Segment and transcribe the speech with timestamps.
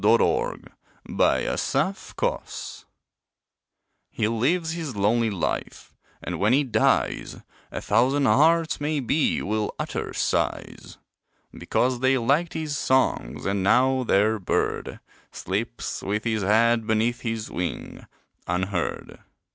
[0.03, 0.63] THE LONELY
[1.15, 2.41] DREAMER
[4.09, 5.93] He lives his lonely life,
[6.23, 7.37] and when he dies
[7.71, 10.97] A thousand hearts maybe will utter sighs;
[11.53, 14.99] Because they liked his songs, and now their bird
[15.31, 18.07] Sleeps with his head beneath his wing,
[18.47, 19.19] unheard.